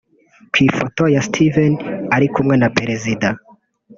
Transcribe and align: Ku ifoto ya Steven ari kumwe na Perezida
Ku 0.51 0.57
ifoto 0.67 1.03
ya 1.13 1.21
Steven 1.27 1.73
ari 2.15 2.27
kumwe 2.33 2.55
na 2.61 2.67
Perezida 2.77 3.29